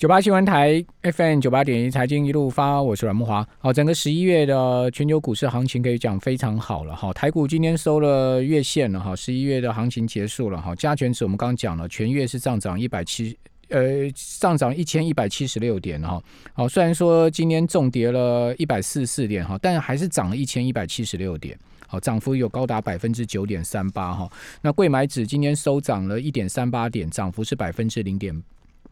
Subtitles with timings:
[0.00, 3.46] 九八新闻台 FM 九八点一财经一路发，我是阮木华。
[3.58, 7.12] 好，整个十一月的全球股市行情可以讲非常好了哈。
[7.12, 10.74] 台股今天收了月线了哈，十一月的行情结束了哈。
[10.74, 13.36] 加权指我们刚刚讲了，全月是上涨一百七，
[13.68, 16.18] 呃，上涨一千一百七十六点哈。
[16.54, 21.54] 好，虽然说今天重跌了一百四十四点哈，但还是涨了一千一百七十六点。
[21.86, 24.26] 好，涨幅有高达百分之九点三八哈。
[24.62, 28.34] 那贵买指今天收涨了一点三八点，涨幅是百分之零点。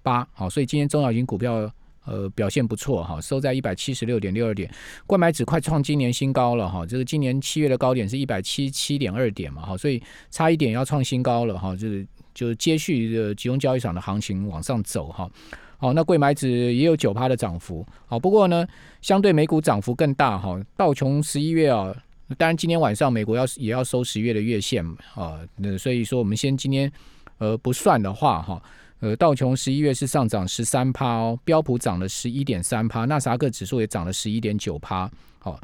[0.02, 1.70] 八好，所以今天中小型股票
[2.04, 4.70] 呃表现不错哈，收在一百七十六点六二点，
[5.06, 15.30] 冠买指快创今年新高了哈，这个今年七月的高点是一百七七点二点嘛哈，所以差一点要创新高了哈，就是就是接续的集中交易场的行情往上走哈，
[15.76, 18.66] 好，那贵买指也有九趴的涨幅，好，不过呢
[19.02, 21.94] 相对美股涨幅更大哈，道琼十一月啊，
[22.38, 24.82] 当然今天晚上美国要也要收十月的月线
[25.14, 26.90] 啊，那所以说我们先今天
[27.36, 28.62] 呃不算的话哈。
[29.00, 35.10] 呃，道琼十一月是上涨十三趴哦，标普涨了十一点三趴，纳斯达克指数也涨了十一点九趴。
[35.38, 35.60] 好，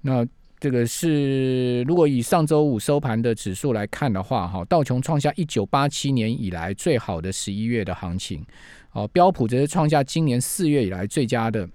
[0.00, 0.26] 那
[0.58, 8.44] 这个是如果以上周五收盘的指数来看的话，哈，道琼创下一九八七年以来最好的十一月的行情，
[8.92, 11.68] 哦，标普则是创下今年四月以来最佳的。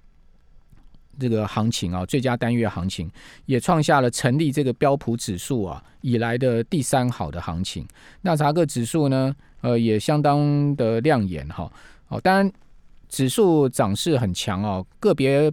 [1.16, 3.08] 这个行情啊，最佳单月行情
[3.46, 7.86] 也创下了成立这个标普指数啊以来的第三好的行情。
[8.22, 9.32] 纳查克指数呢，
[9.64, 11.68] 呃，也相当的亮眼哈。
[12.08, 12.52] 哦，当然
[13.08, 15.52] 指数涨势很强哦，个别。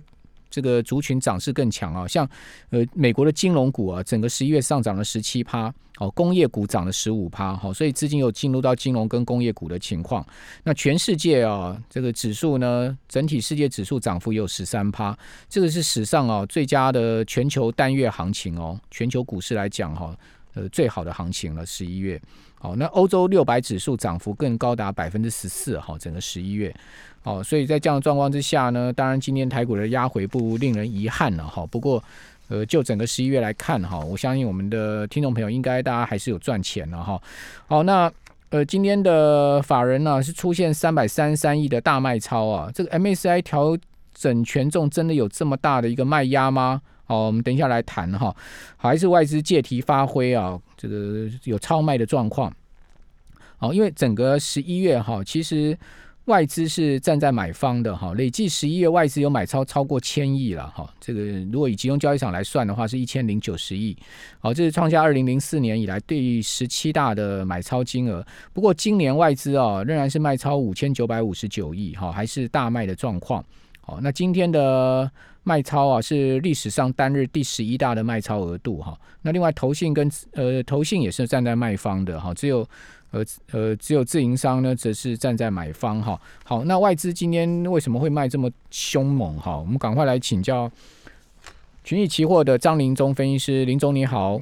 [0.53, 2.29] 这个族群涨势更强啊，像
[2.71, 10.27] 呃美国的金融股啊，整个十一月上涨了十七趴，哦，工业股涨了十五趴，好，所以资金有进入到金融跟工业股的情况。
[10.65, 15.17] 那全世界啊，这个指数呢，整体世界指数涨幅也有十三趴，
[15.47, 20.13] 这个是史上啊最佳的全球单月行情哦，全球股市来讲哈，
[20.53, 22.21] 呃最好的行情了，十一月。
[22.61, 26.71] 好，那欧洲六百指数涨幅更高达百分之十四，哈，整个十一月，
[27.23, 31.65] 好，所以在这样的状况之下呢，当然今天台股的压回不令人遗憾了，哈。
[31.65, 32.01] 不过，
[32.49, 37.19] 呃，就整个十一月来看，哈，我相信我们的听众朋友应该大家还是有赚钱了，哈。
[37.65, 38.11] 好，那
[38.51, 43.75] 呃，今天的法人呢是出现三百三十三亿的大卖超啊，这个 MSCI 调
[44.13, 46.79] 整权重真的有这么大的一个卖压吗？
[47.05, 48.35] 好，我们等一下来谈哈，
[48.77, 52.53] 还是外资借题发挥啊，这个有超卖的状况。
[53.57, 55.77] 好，因为整个十一月哈，其实
[56.25, 60.91] 外资是站在买方的哈，累计十一月外资有买超超过千亿了哈。
[60.99, 61.21] 这个
[61.51, 63.95] 如果以集中交易场来算的话，是一千零九十亿。
[64.39, 68.25] 好，这是创下二零零四年以来第十七大的买超金额。
[68.51, 73.43] 不过今年外资啊，仍然是卖超五千九百五十九亿哈，还是大卖的状况。
[74.01, 75.11] 那今天的。
[75.43, 78.95] 卖超啊，是历史上单日第十一大的卖超额度哈。
[79.23, 82.59] 那另外投信跟呃投信也是站在卖方的哈，只有
[83.09, 86.21] 呃呃只有自营商呢则是站在买方哈。
[86.43, 89.57] 好，那外资今天为什么会卖这么凶猛哈？
[89.57, 90.71] 我们赶快来请教
[91.83, 94.39] 群益期货的张林忠分析师，林总你好。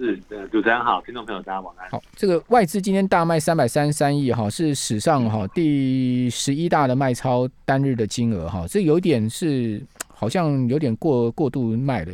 [0.00, 0.18] 是，
[0.50, 1.90] 主持人好，听众朋友大家晚安。
[1.90, 9.80] 好，这个外资今天大卖三百三十三亿哈，是史上哈第十一大的卖超单日的金额哈，这有点是。
[10.12, 12.12] 好像有点过过度卖了，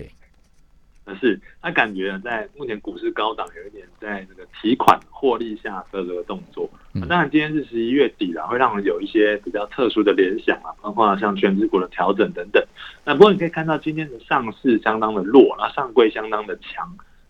[1.20, 6.70] 是，他感觉在目前股市高档，有一点在这个提款获利下车的动作。
[7.08, 12.64] 当然，今天是十一月底了，会让人有一些比较特殊的联想啊，包括像全职股的调整等等。
[13.04, 16.88] 那不过你可以看到，今天的上市相当的弱，那上柜相当的强。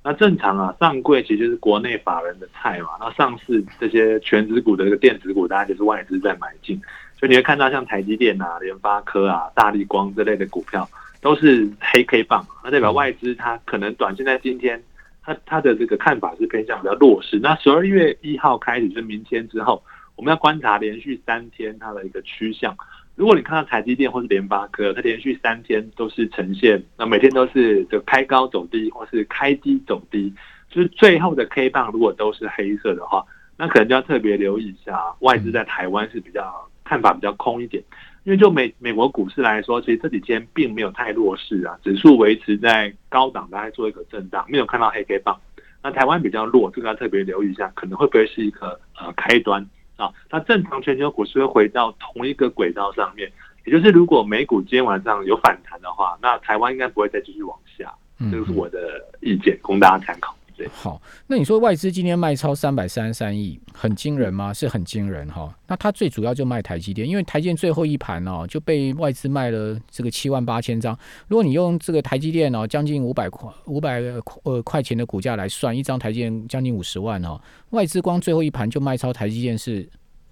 [0.08, 6.80] 那正常啊，上柜其实就是国内法人的菜嘛，那上市这些全职股的这个电子股，大家就是外资在买进。
[7.18, 10.88] 所以你会看到像台积电啊、联发科啊、大力光这类的股票
[11.20, 14.80] 都是黑 K 棒，那代表外资它可能短线在今天，
[15.24, 17.40] 它它的这个看法是偏向比较弱势。
[17.42, 19.82] 那十二月一号开始，就是明天之后，
[20.14, 22.76] 我们要观察连续三天它的一个趋向。
[23.16, 30.32] 如果你看到台积电或是联发科，它连续三天都是呈现，那每天都是就开高走低，或是开低走低，
[30.70, 33.26] 就是最后的 K 棒如果都是黑色的话，
[33.56, 36.68] 那可能就要特别留意一下，外资在台湾是比较。
[36.88, 37.82] 看法比较空一点，
[38.22, 45.36] 因为就美美国股市来说，其实这几天并没有太弱势啊，指数维持在高档，大概做一个震荡，没有看到黑 K 棒。
[45.82, 50.12] 那台湾比较弱，这个要特别留意一下，可能会不会是一个呃开端啊？
[50.30, 53.30] 那正常全球股市会回到同一个轨道上面，
[53.64, 57.92] 也就是如果美股今天晚上有反弹的话，那台湾应该不会再继续往下。
[58.30, 60.34] 这个是我的意见，供大家参考。
[60.72, 64.54] 好，那你说外资今天卖超三百三十三亿，很惊人吗？
[64.54, 65.54] 是很惊人哈。
[65.66, 70.98] 那它最主要就卖台积电，因为台积电最后一盘哦就被外资卖了这个七万八千张。
[71.28, 74.00] 如果你用这个台积电哦将近五百块五百
[74.44, 79.86] 呃块钱的股价来算，一张台积电将近五十万哦，外资光最后一盘就卖超台积电是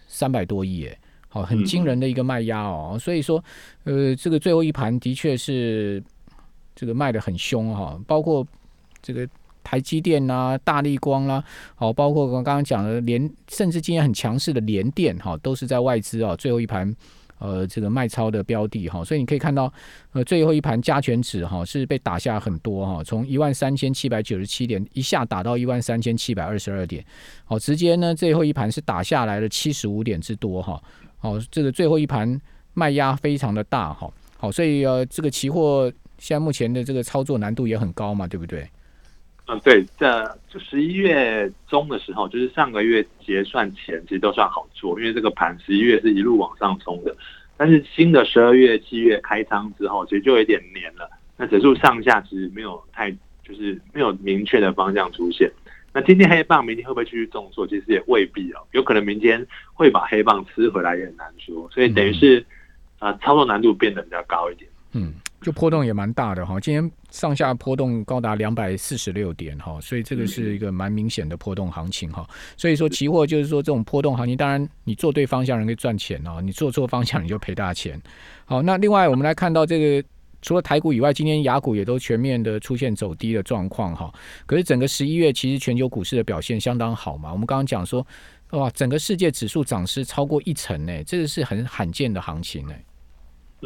[0.06, 0.98] 三百多亿耶。
[1.28, 2.96] 好，很惊人的一个卖压哦。
[2.98, 3.42] 所以说，
[3.82, 6.02] 呃，这个最后一盘的确是
[6.74, 8.46] 这个卖的很凶哈，包括
[9.02, 9.28] 这个
[9.64, 11.42] 台积电啦、大力光啦，
[11.74, 16.94] 好，包括我刚刚讲的联，甚至今天很强势的联电哈，都是在外资啊最后一盘。
[17.40, 19.70] 呃，这个卖超的标的哈，所以你可以看到，
[20.12, 27.04] 呃，最后一盘加权指哈是被打下很多哈，从一万三千七百九十七点一下打到一万三千七百二十二点，
[27.44, 30.80] 好，直接呢最后一盘是打下来了七十五点之多哈，
[31.18, 32.40] 好，这个最后一盘
[32.72, 38.66] 卖压非常的大哈，好，所以呃，这个期货现在目前的这个操作难度也很高嘛，对不对？
[39.46, 47.14] 嗯，对，在就十一月中的时候，就是上个月结算前，其实都算好做，因为这个盘十一月是一路往上冲的。
[47.56, 51.10] 但是新的十二月、七月开仓之后，其实就有点黏了。
[51.36, 53.10] 那指数上下其实没有太，
[53.46, 55.52] 就是没有明确的方向出现。
[55.92, 57.66] 那今天黑棒，明天会不会继续动作？
[57.66, 61.68] 其实也未必哦，有可能明天会把黑棒吃回来，也很难说。
[61.70, 62.42] 所以等于是
[62.98, 64.68] 啊，操作难度变得比较高一点。
[64.92, 65.12] 嗯。
[65.44, 72.26] 就波动也蛮大的哈，今天上下波动高达两百四十六点哈，所以这个是一个蛮明显的波动行情哈。
[72.56, 78.00] 所以说期货就是说这种波动行情，当然你做对方向人可以赚钱哦，你做错方向你就赔大钱。
[78.46, 80.08] 好，那另外我们来看到这个，
[80.40, 84.10] 除了台股以外，今天雅股也都全面的出现走低的状况哈。
[84.46, 88.06] 可是整个十一月其实全球股市的表现相当好嘛，我们刚刚讲说
[88.52, 92.74] 哇，整个世界指数涨势超过一成呢，这个是很罕见的行情呢。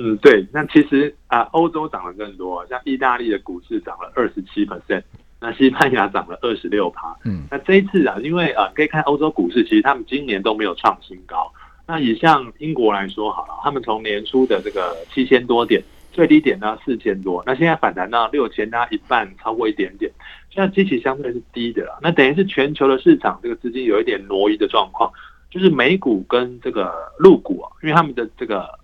[0.00, 5.02] 嗯，对，那其实啊，欧洲涨了更多，像意大利的股市涨了二十七 percent，
[5.40, 7.16] 那西班牙涨了二十六趴。
[7.24, 11.52] 嗯，那这一次啊，因为啊，可以看欧洲股市，其实他们今年都没有创新高。
[11.84, 20.08] 那以像英国来说好了，他们从年初的这个七千多点，最低点呢四千多，那现在反弹到六千，那一半超过一点点，
[20.48, 21.98] 现在基期相对是低的了。
[22.00, 25.10] 那等于是全球的市场这个资金有一点挪移的状况，
[25.50, 28.78] 就是美股跟这个陆股啊，因为他们的这个。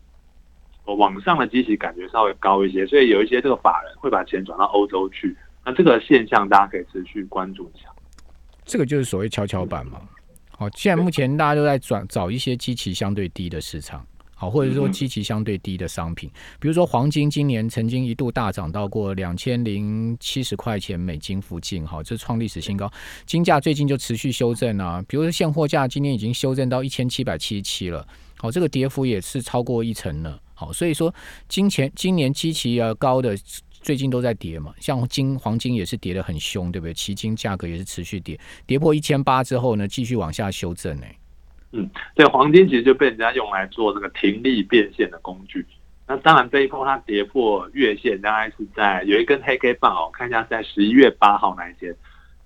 [0.86, 5.36] 网上的机器感觉稍微高一些，所以有一些这个法人会把钱转到欧洲去。
[5.64, 7.88] 那这个现象大家可以持续关注一下。
[8.64, 10.00] 这个就是所谓跷跷板嘛。
[10.50, 22.88] 好，现在目前大家都在转找一些机器相对低的市场，好，或者说机器相对低的商品，比如说黄金，今年曾经一度大涨到过两千零七十块钱美金附近，哈，这创历史新高。
[23.26, 30.40] 金价最近就持续修正啊，比如说现货价今天已经修正到一千七百七十七了，好，这个跌幅也是超过一成了。
[30.54, 31.12] 好，所以说
[31.48, 33.36] 金钱今年基期要高的，
[33.82, 36.94] 最近都在跌嘛，像金黄金也是跌得很凶，对不对？
[36.94, 41.06] 期金价格也是持续跌，跌破一千八之后呢，继续往下修正呢。
[41.72, 45.66] 嗯，对，黄金其实就被人家用来做这个停利变现的工具。
[46.06, 51.94] 那当然这一波它跌破月线，大概是在有一根黑 K 棒哦，看一下在十一月八号那一天，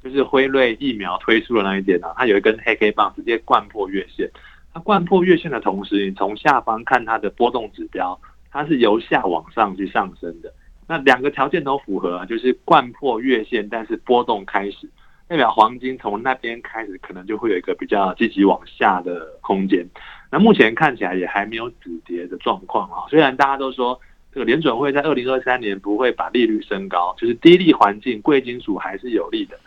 [0.02, 4.30] 就是辉瑞疫苗推出的那一天啊，它有一根黑 K 棒直接灌破月线。
[4.72, 8.18] 它贯破月线的同时，你从下方看它的波动指标，
[8.50, 10.52] 它是由下往上去上升的。
[10.86, 14.88] 那两个条件都符合啊，就是贯破月线，但是波动开始，
[15.26, 19.86] 代表黄金从那边开始可能就会有一个比较积极往下的空间。
[20.30, 23.04] 那目前看起来也还没有止跌的状况啊。
[23.10, 23.98] 虽然大家都说
[24.32, 29.58] 这个联准会在二零二三年不会把利率升高，就是低利环境，贵金属还是有利的。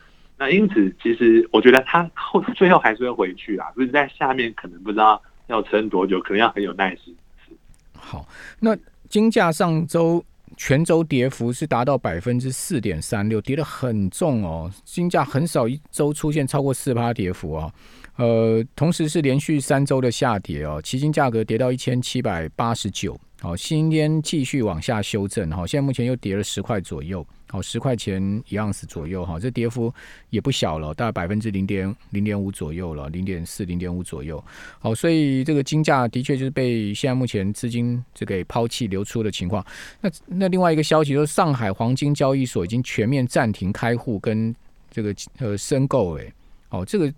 [0.42, 7.16] 那因此，其实我觉得它后最后还是会回去啊，所以在下面可能不知道要撑多久，可能要很有耐心。
[7.94, 8.28] 好，
[8.60, 8.76] 那
[9.08, 10.26] 金价上周
[10.58, 14.72] 全周跌幅是达到百分之四点三六，跌得很重哦。
[14.84, 17.72] 金价很少一周出现超过四趴跌幅哦。
[18.16, 23.16] 呃，同时是连续三周的下跌哦，期金价格跌到一千七百八十九。
[23.44, 29.92] 好，今天继续往下修正，哈，现在目前又跌了十块左右，好，十块钱一盎司左右，哈，这跌幅
[30.30, 34.42] 也不小了，大概百分之零点零点五左右了，零点四、零点五左右，
[34.78, 39.66] 好，所以这个金价的确就是被现在目前资金这个抛弃流出的情况。
[40.02, 44.56] 那那另外一个消息就是，上海黄金交易所已经全面暂停开户跟
[44.92, 46.32] 这个呃申购，诶，
[46.70, 47.12] 哦，这个。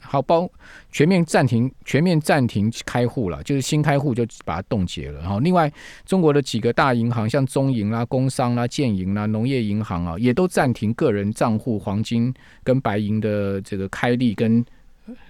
[0.00, 0.48] 好，包
[0.90, 5.20] 全面暂停，全面暂停开户了，就是新开户就把它冻结了。
[5.20, 5.70] 然后，另外
[6.06, 14.64] 中国的几个大银行，像中银啦、工商啦、建银啦、农业银行啊，也都暂停个人账户黄金跟白银的这个开立跟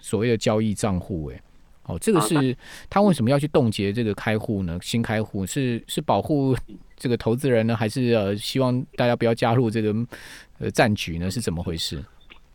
[0.00, 1.28] 所谓的交易账户。
[1.30, 1.40] 诶，
[1.84, 2.56] 哦，这个是
[2.90, 4.78] 他为什么要去冻结这个开户呢？
[4.82, 6.54] 新开户是是保护
[6.96, 9.94] 这个投资人呢，还是呃希望大家不要加入这个
[10.58, 11.30] 呃战局呢？
[11.30, 12.04] 是怎么回事？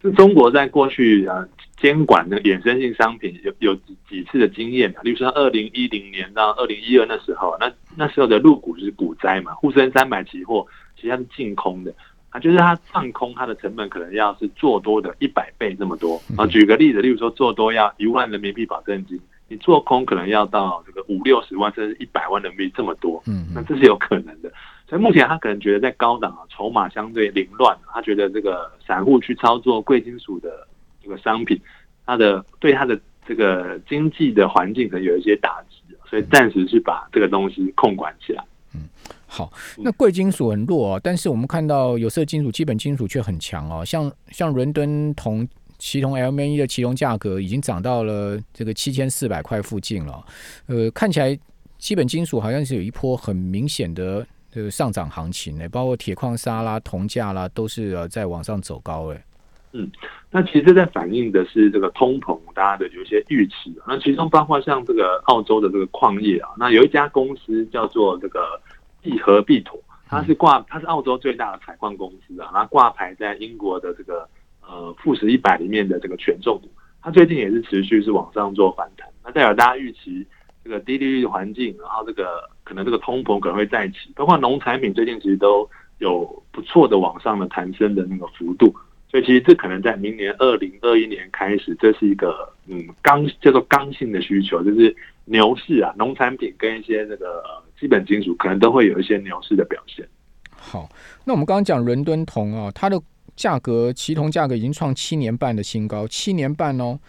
[0.04, 10.68] 就中国在过去啊监管的衍生性商品有有几几次的经验啊，例如说二零一零年到二零一二那时候，那那时候的入股就是股灾嘛，沪深三百期货
[10.98, 11.94] 其实它是净空的
[12.32, 16.46] 啊，就是它放空它的成本可能要是做多的一百倍这么多啊。
[16.48, 19.18] 举个例子，例如说做多要一万人民币保证金，
[19.48, 24.52] 你做空可能要到这个五六十万甚至一百万人民币这么多，嗯，那这是有可能的。
[24.94, 30.68] 所以目前他可能觉得在高档啊，筹码相对凌乱，他觉得这个散户去操作贵金属的
[31.02, 31.60] 这个商品，
[32.06, 38.46] 他的对他的这个经济的环境可能有一些打击，所以暂时是把这个东西控管起来。
[38.76, 38.82] 嗯，
[39.26, 45.48] 好，那贵金属很弱，但是我们看到有色金属、基本金属却很强哦，像像伦敦铜。
[45.80, 50.24] 奇铜 LME 的奇铜价格已经涨到了这个七千四百块附近了，
[50.68, 51.38] 呃，看起来
[51.78, 59.26] 基本金属好像是有一波很明显的这个上涨行情呢，包括铁矿砂啦、铜价啦，都是呃在往上走高哎。
[59.72, 59.90] 嗯，
[60.30, 63.74] 那其实在反映的是这个通膨，大家的有一些预期。
[63.88, 68.62] 那其中包括像这个澳洲的这个矿业啊，那有一家公司叫做这个
[69.02, 74.30] 必和必妥，它是挂它是澳洲最大的采矿公司啊，那挂牌在英国的这个。
[74.66, 76.70] 呃，富时一百里面的这个权重股，
[77.02, 80.26] 它最近也是持续是往上做反弹，那代表大家预期
[80.64, 88.74] 这个低利率环境，然后这个可能这个通膨可能会再起，包括农产品最近其实都有不错的往上的弹升的那个幅度，
[89.10, 97.44] 所以其实这可能在明年二零二一年开始，这是一个嗯刚叫做刚性的需求，就是牛市啊，农产品跟一些这个
[97.80, 100.08] 基本金属可能都会有一些牛市的表现。
[100.56, 100.90] 好，
[101.26, 103.02] 那我们刚刚讲伦敦铜啊，它的。
[103.36, 107.00] 价格，期铜价格已经创七年半的新高，七年半哦，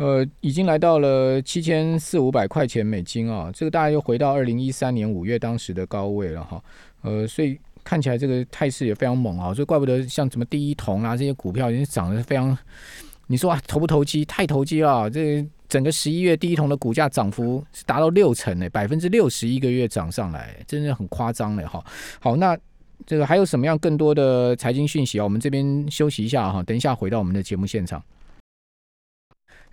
[0.00, 6.64] 呃，已经来到了七千四五百块钱美金啊，这个大概又回到二零一三年五月当时的高位了哈，
[7.02, 12.56] 呃，所以看起来这个态势也非常猛啊，所以怪不得像什么第一铜啊这些股票已经涨得非常，
[13.26, 14.24] 你说啊投不投机？
[14.24, 21.84] 太投机了，这整个十一月第一铜的股价涨幅是达到六成呢，百分之六十一个月涨上来，真的很夸张了哈。
[22.18, 22.58] 好，那。
[23.06, 25.24] 这个还有什么样更多的财经讯息啊？
[25.24, 28.00] 我们这边休息一下哈，等一下回到我们的节目现场。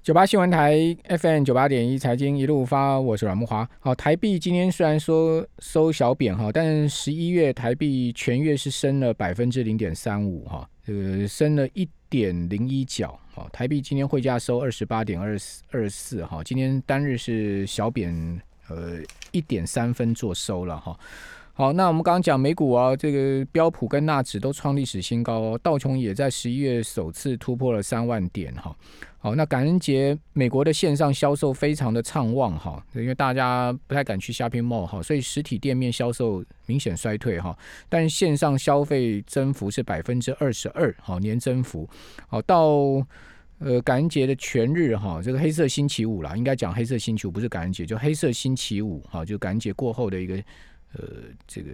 [0.03, 3.69] 九八新闻台 FM 九八点一财经一路发，我是阮木华。
[3.79, 13.19] 好，台币今天虽然说收小贬哈，但十一月台币全月是升了百分之零点三五哈，呃，升了一点零一角。
[13.33, 18.99] 好，台币今天汇价收二十八点二四二四哈，今天单日是小贬呃
[19.31, 20.97] 一点三分做收了哈。
[21.57, 28.77] 好，那我们刚刚讲美股啊，这个标普跟纳指都创历史新高哦，道琼也在十一月首次突破了三万点哈。
[29.17, 37.57] 好，那感恩节美国的线上销售非常的畅旺哈，因为大家不太敢去 shopping mall 哈，所以实体店面销售明显衰退哈，
[37.89, 41.89] 但线上消费增幅是百分之二十二，好年增幅。
[42.27, 43.03] 好，到
[43.57, 50.39] 呃感恩节的全日哈，这个黑色星期五啦，应该讲黑色星期五不是感恩节，就黑色星期五哈，就感恩节过后的一个。
[50.97, 51.05] 呃，
[51.47, 51.71] 这个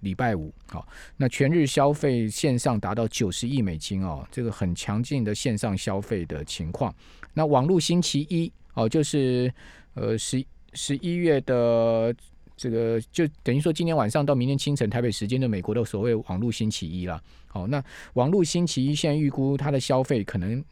[0.00, 0.86] 礼拜五好，
[1.16, 6.94] 那全日消费线上达到九十亿美金哦，这个很强劲的线上消费的情况。
[7.34, 9.52] 那网络星期一哦，就是
[9.94, 12.14] 呃十十一月的
[12.56, 17.22] 这个，就等于说今天晚上到明天清晨台北时间的美国的所谓网络星期一了。
[17.46, 17.82] 好，那
[18.14, 20.64] 网络星期一现在预估它的消费可能。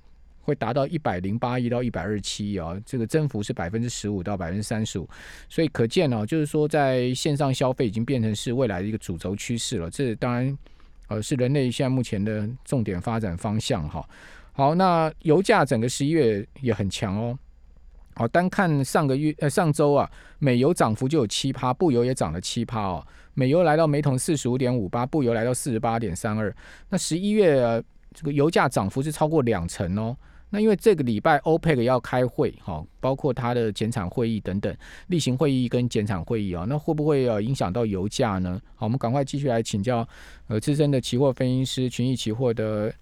[0.42, 5.08] 会达到一百零八亿到一百二十七亿啊，这个增幅是百分之十五到百分之三十五，
[5.48, 9.90] 所以可见呢，就是说在线上消费已经变成是未来的一个主轴趋势了。
[9.90, 10.58] 这当然
[11.08, 14.04] 呃是人类现在目前的重点发展方向哈。
[14.52, 17.38] 好，那油价整个十一月也很强哦。
[18.14, 23.06] 好，单看上个月呃上周啊，美油涨幅就有七趴，布油也涨了七趴哦。
[23.34, 26.54] 美油来到每桶四十五点五八，布油来到四十八点三二。
[26.88, 30.16] 那十一月这个油价涨幅是超过两成哦。
[30.52, 34.76] 那因为这个礼拜 OPEC 要开会，哈，包括它的减产会议等等
[35.06, 38.60] 例行会议跟减产会议啊，那会不会呃影响到油价呢？
[38.74, 40.04] 好，我们赶快继续来请教
[40.48, 42.92] 呃资深的期货分析师群益期货的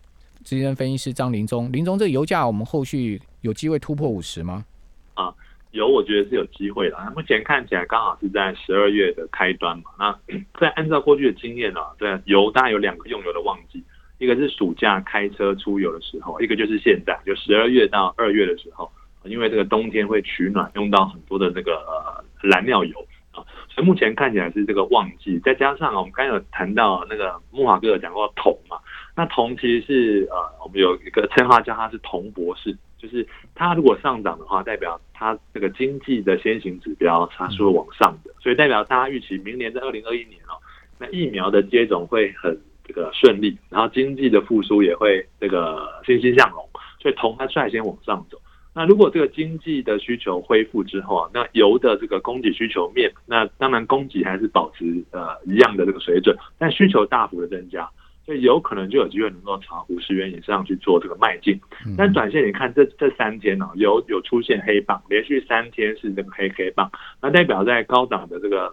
[0.44, 1.72] 资深分析师张林忠。
[1.72, 4.66] 林忠，这个油价我们后续有机会突破五十吗？
[5.14, 5.34] 啊，
[5.70, 7.12] 有，我觉得是有机会的。
[7.16, 9.84] 目前看起来刚好是在十二月的开端嘛。
[9.98, 13.82] 那在按照过去的经验呢，对油大概有两个用油的旺季。
[14.18, 18.90] 一个是暑假开车出游的时候，一个就是现在，就十二月到二月的时候，
[19.22, 22.98] 因为这个冬天会取暖，用到很多的这个呃燃料油
[23.30, 25.38] 啊，所以目前看起来是这个旺季。
[25.44, 28.76] 再加上我们刚有谈到那个木华哥有讲过铜嘛，
[29.14, 40.58] 那铜其实是呃我们有一个称号叫它是铜博士，就是它如果上涨的话，代表它这个经济的先行指标它是会往上的，所以代表大家预期明年在二零二一年哦，
[40.98, 42.58] 那疫苗的接种会很。
[42.88, 46.68] 这个顺利，然后经济的复苏也会这个欣欣向荣，
[47.00, 48.36] 所以铜它率先往上走。
[48.74, 57.90] 那如果这个经济的需求恢复之后啊，那油的这个供给需求面，那当然供给还是保持呃一样的这个水准，但需求大幅的增加，
[58.24, 61.58] 所以有可能就有机会能够朝五十元以上去做这个迈进。
[61.96, 66.88] 但短线你看这这三天呢，有有出现黑棒，连续三天是这个黑黑棒，
[67.20, 68.72] 那代表在高档的这个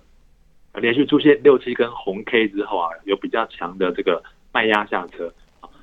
[0.79, 5.33] 连续出现六七根红 K 之后啊，有比较强的这个卖压下车。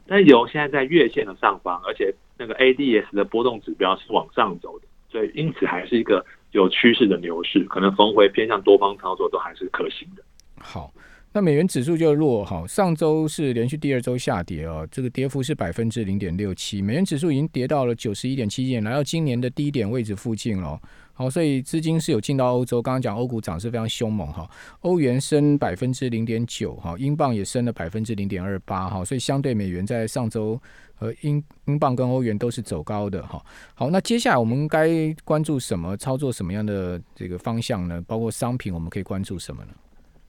[0.07, 10.23] 但油现在在月线的上方，而且那个 ADS 的波动指标是往上走的，所以因此还是一个有趋势的牛市，可能逢回偏向多方操作都还是可行的。
[10.59, 10.93] 好。
[11.35, 20.79] 那美元指数就弱哈，上周是连续第二周下跌哦，这个跌幅是百分之零点六七，美元指数已经跌到了九十一点七点，来到今年的低点位置附近了。
[21.15, 24.49] 好，所以资金是有进到欧洲，刚刚讲欧股涨势非常凶猛哈，
[24.81, 30.61] 欧元升百分之零点九哈，英镑也升了百分之零点二八哈，所以相对美元在上周
[30.95, 33.45] 和英英镑跟欧元都是走高的哈。
[33.75, 35.97] 好，那接下来我们该关注什么？
[35.97, 38.03] 操作什么样的这个方向呢？
[38.07, 39.71] 包括商品，我们可以关注什么呢？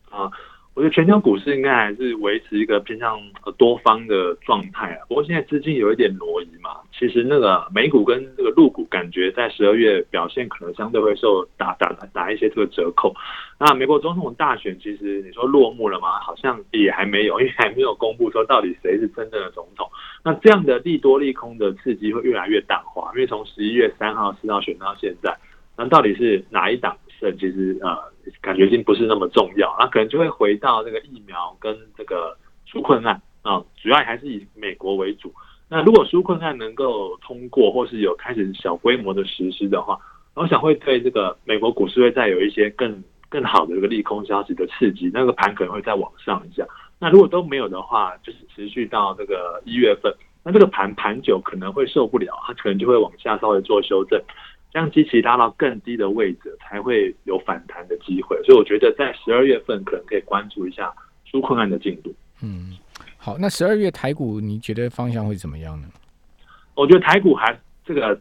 [0.10, 0.30] 啊。
[0.76, 3.20] 我觉得全球股市应该还是维持一个偏向
[3.58, 5.06] 多方的状态啊。
[5.08, 13.14] 不过现在资金有一点挪移嘛，其实那个美股跟这个陆股感觉在十二月表现可能相对会受打打打一些这个折扣。
[13.60, 16.20] 那美国总统大选其实你说落幕了吗？
[16.20, 19.88] 好像也还没有，因为还没有公布说到底谁是真正的总统。
[20.24, 25.38] 那这样的利多利空的刺激会越来越淡化，因为从十一月三号四号选到现在，
[25.78, 26.98] 那到底是哪一党？
[27.40, 27.98] 其实呃，
[28.42, 35.34] 感觉已经不是那么重要，那可能就会回到这个疫苗跟这个纾困案啊，主要还是以美国为主。
[35.70, 39.98] 那如果纾困案能够通过，或是有开始小规模的实施的话，
[40.36, 46.66] 我想会对这个美国股市会再有一些更更好的这个利空消息的刺激，那个盘可能会再往上一下。
[47.00, 54.22] 那如果都没有的话，就是持续到这个一月份，那这个盘盘久可能会受不了，它可能就会往下稍微做修正。
[54.74, 58.36] 将机器拉到更低的位置，才会有反弹的机会。
[58.44, 60.92] 所以我觉得在十二月份可能可以关注一下
[61.30, 62.14] 纾困案的进度。
[62.42, 62.76] 嗯，
[63.18, 65.88] 好，那十二月台股你觉得方向会怎么样呢？
[66.76, 68.20] 我觉得台股还这个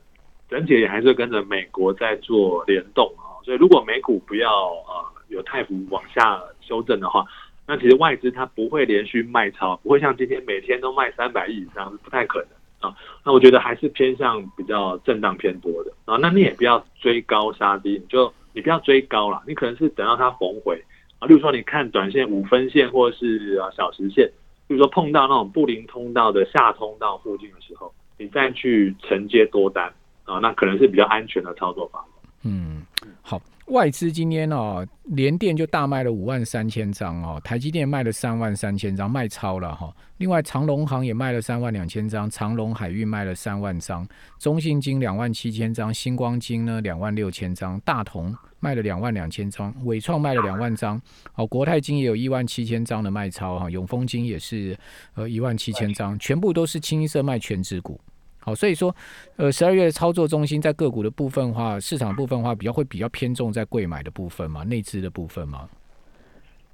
[0.51, 3.41] 整体也还是跟着美国在做联动啊。
[3.45, 7.25] 所以如果美股不要呃有太幅往下修正的话，
[7.67, 12.49] 那其实外资它不会连续卖超，不会像今天每天都卖三百亿以上，是不太可能。
[12.83, 16.19] 啊，那我觉得还是偏向比较震荡偏多的啊。
[16.21, 20.83] 那你也不要追高杀低，你就你不要追高了，你可能是等到它逢回
[21.19, 21.27] 啊。
[21.27, 24.27] 例如说，你看短线五分线或是啊小时线，
[24.67, 29.93] 例如说碰到那种布林通道的下通道附近的时候，你再去承接多单
[30.25, 32.09] 啊，那可能是比较安全的操作方法。
[32.45, 32.83] 嗯，
[33.23, 33.41] 好。
[33.73, 39.91] 外资今天哦，连电就大卖了五万三千张哦，台积电卖了三万三千张，卖超了哈。
[40.19, 44.07] 另外长隆行也卖了三万两千张，长隆海运卖了三万张，
[44.39, 51.01] 中信金两万七千张，星光金呢两万六千张，大同卖了两万两千张，伟创卖了两万张，
[51.37, 54.77] 哦，国泰金也有一万七千张的卖超哈，永丰金也是
[55.15, 57.99] 呃一万七千张，全部都是清一色卖全指股。
[58.45, 58.95] 好，所以说，
[59.37, 65.69] 呃，十二月的操作中心在个股的部分的话，市场部分的话比较会比较偏重在贵买的部分嘛，内资的部分嘛。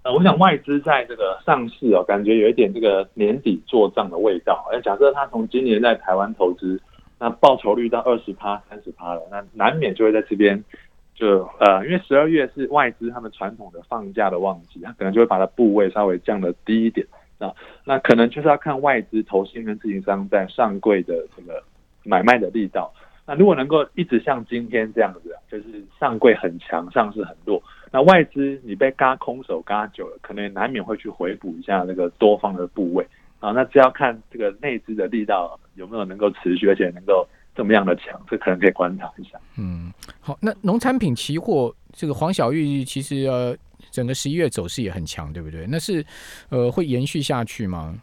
[0.03, 4.67] 呃，我想外资在这个上市哦，感觉有一点这个年底做账的味道。
[4.73, 6.81] 哎，假设他从今年在台湾投资，
[7.19, 10.65] 那报酬率到二十趴、三十趴了，那难免就会在这边
[11.15, 17.07] 就呃，因为十二月是外资他们传统的放假的旺季，他可能就会把它部位稍微降的低一点。
[17.39, 21.63] 啊，那可能就是要看外资投信跟自营商在上柜的这个
[22.03, 22.93] 买卖的力道。
[23.25, 33.07] 那如果能够一直像今天这样子，就是上柜很强，上市很弱，那外资你被嘎空手嘎久了，可能难免会去回补一下那个多方的部位
[33.39, 33.53] 啊。
[33.53, 37.25] 那只要看这个内资的力道有没有能够持续，而且能够
[37.55, 39.39] 这么样的强，这可能可以观察一下。
[39.59, 43.57] 嗯，好，那农产品期货这个黄小玉其实呃。
[43.99, 45.67] 整个十一月走势也很强，对不对？
[45.69, 46.05] 那是，
[46.51, 47.99] 呃，会延续下去吗？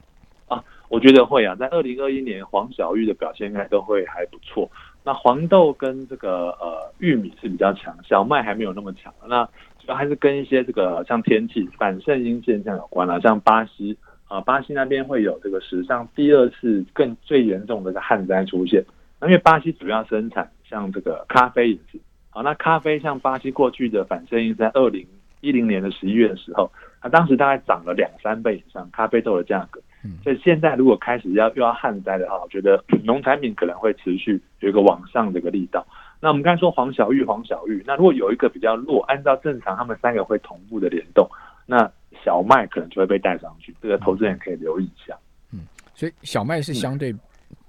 [0.49, 1.55] 啊，我觉得会啊。
[1.55, 4.69] 在二零二一年，黄小玉的表现应该都会还不错。
[5.05, 9.13] 那黄豆跟这个呃玉米是比较强，小麦还没有那么强。
[9.25, 9.45] 那
[9.79, 13.21] 主要还是跟一些这个像天气反圣音现象有关了。
[13.21, 18.83] 像巴西啊，巴西那边会有这个史上第二次更最严重的个旱灾出现。
[19.21, 21.97] 那因为巴西主要生产像这个咖啡也是。
[22.31, 25.07] 好，那咖啡像巴西过去的反圣婴在二零。
[25.45, 29.79] 一零年的十一月的时候，它当时大概涨了两三倍以上，咖啡豆的价格。
[30.23, 35.85] 所以现在如果开始要又要旱灾的话，我觉得 农产品可能会持续有一个往上的一个力道。
[36.19, 41.27] 那我们刚才说黄小玉，黄小玉，那如果有一个比较弱，按照正常，他们三个会同步的联动，
[41.65, 41.91] 那
[42.23, 43.73] 小麦可能就会被带上去。
[43.81, 45.17] 这个投资人可以留意一下。
[45.51, 45.61] 嗯，
[45.93, 47.13] 所以小麦是相对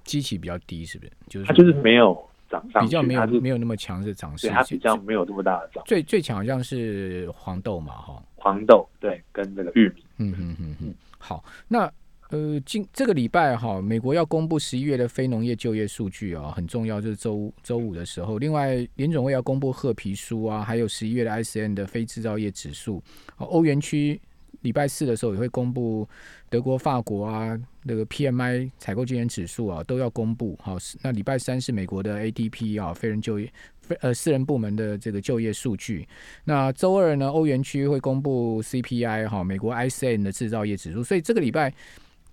[0.03, 1.11] 基期比较低，是不是？
[1.27, 2.26] 就是它就是没有。
[2.49, 5.83] 涨上比较没有没有那么强势涨势，它比较没有这么大的涨。
[5.85, 10.95] 最最强好像是黄豆嘛，哈，黄豆对，跟这个玉米，嗯嗯嗯嗯。
[11.17, 11.91] 好，那
[12.29, 18.37] 呃，今这个礼拜哈，美国要公布十一月的非农业就业数据啊，很重要，就是周周五的时候。
[18.37, 23.01] 另外，联总会要公布褐皮书啊，还有十一月的 ISM 的非制造业指数。
[23.37, 24.19] 欧元区
[24.61, 26.07] 礼拜四的时候也会公布
[26.49, 27.57] 德国、法国啊
[27.87, 30.57] 那个 PMI 采购经理指数啊，都要公布。
[30.61, 36.07] 好，那礼拜三是美国的 ADP 啊，非人就业非呃私人部门的这个就业数据。
[36.43, 41.03] 那周二呢，欧元区会公布 CPI 哈，美国 ISM 的制造业指数。
[41.03, 41.73] 所以这个礼拜。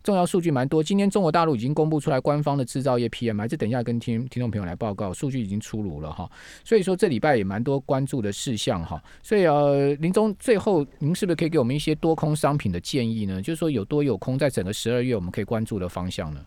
[0.04, 6.30] 重要数据蛮多，今天中国大陆已经公布出来官方的制造业 PMI，这等一下跟听听众朋友来报告，数据已经出炉了哈。
[6.62, 9.02] 所以说这礼拜也蛮多关注的事项哈。
[9.22, 13.40] 所以呃，林总最后您是不是可以给我们一些多空商品的建议呢？
[13.40, 16.40] 就是说有多有空，在整个十二月我们可以关注的方向呢？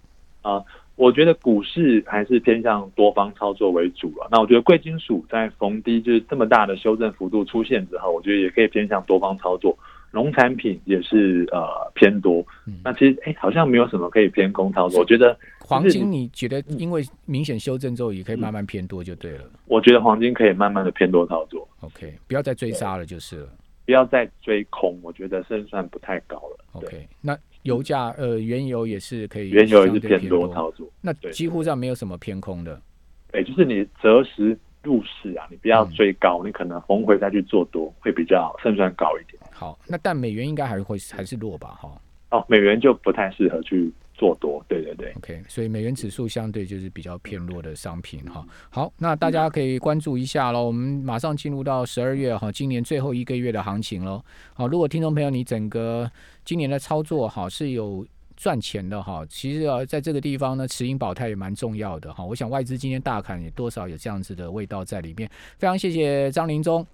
[0.43, 0.63] 啊，
[0.96, 4.28] 我觉得股市还是偏向多方操作为主了。
[4.32, 9.76] 那我觉得贵金属在逢低就是这么大的修正幅度出现之后，我觉得也可以偏向多方操作。
[10.12, 12.46] 农产品也是呃偏多，
[12.84, 15.00] 那其实哎好像没有什么可以偏空操作。
[15.00, 19.41] 我觉得黄金你觉得因为明显修正之后也可以慢慢偏多就对了。
[19.65, 21.67] 我觉得黄金可以慢慢的偏多操作。
[21.82, 23.50] OK，不要再追杀了就是了。
[23.86, 26.65] 不要再追空，我觉得胜算不太高了。
[26.74, 30.86] OK，那油价呃原油也是可以，原油也是偏多操作。
[31.00, 32.82] 那几乎上没有什么偏空的。
[33.32, 39.41] 对，就是你择时入市啊，你不要追高，你可能逢回再去做多会比较胜算高一点。
[39.58, 41.70] 好，那但美元应该还会还是弱吧？
[41.82, 41.89] 哈，
[42.30, 45.12] 哦，美元就不太适合去做多，对对对。
[45.13, 48.46] OK，所以美元指数相对就是比较偏弱的商品哈。
[48.70, 50.67] 好，那大家可以关注一下喽。
[50.67, 54.24] 我们马上进入到十二月哈，今年最后一个月的行情喽。
[54.54, 56.08] 好，如果听众朋友你整个
[56.46, 62.24] 今年的操作哈是有赚钱的哈，其实啊在这个地方呢，持盈保泰也蛮重要的哈。
[62.24, 65.28] 我想外资今天大砍也多少有这样子的味道在里面。
[65.58, 66.86] 非常谢谢张林忠。